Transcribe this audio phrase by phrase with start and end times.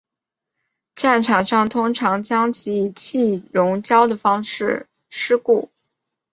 [0.95, 5.69] 战场上通常将其以气溶胶的方式施放。